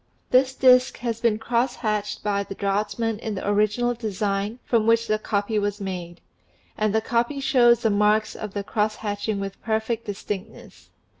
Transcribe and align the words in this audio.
This 0.31 0.55
disk 0.55 0.97
has 0.97 1.21
been 1.21 1.37
cross 1.37 1.75
hatched 1.75 2.23
by 2.23 2.41
the 2.41 2.55
draughtsman 2.55 3.19
in 3.19 3.35
the 3.35 3.47
original 3.47 3.93
design 3.93 4.57
from 4.65 4.87
which 4.87 5.05
the 5.05 5.19
copy 5.19 5.59
was 5.59 5.79
made; 5.79 6.21
and 6.75 6.91
the 6.91 7.01
copy 7.01 7.39
shows 7.39 7.81
the 7.83 7.91
marks 7.91 8.35
of 8.35 8.55
the 8.55 8.63
cross 8.63 8.95
hatching 8.95 9.39
with 9.39 9.61
perfect 9.61 10.05
distinctness. 10.07 10.89